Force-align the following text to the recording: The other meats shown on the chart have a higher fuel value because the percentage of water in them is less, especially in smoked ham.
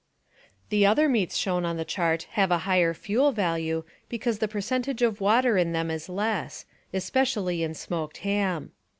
The 0.69 0.83
other 0.83 1.07
meats 1.07 1.37
shown 1.37 1.63
on 1.63 1.77
the 1.77 1.85
chart 1.85 2.23
have 2.31 2.49
a 2.49 2.57
higher 2.65 2.95
fuel 2.95 3.31
value 3.31 3.83
because 4.09 4.39
the 4.39 4.47
percentage 4.47 5.03
of 5.03 5.21
water 5.21 5.59
in 5.59 5.73
them 5.73 5.91
is 5.91 6.09
less, 6.09 6.65
especially 6.91 7.61
in 7.61 7.75
smoked 7.75 8.17
ham. 8.25 8.71